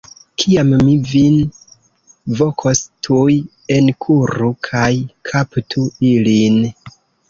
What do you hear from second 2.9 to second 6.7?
tuj enkuru kaj kaptu ilin.